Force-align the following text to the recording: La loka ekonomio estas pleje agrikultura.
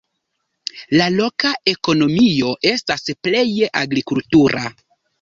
La 0.99 1.07
loka 1.17 1.51
ekonomio 1.75 2.57
estas 2.73 3.07
pleje 3.29 3.73
agrikultura. 3.87 4.69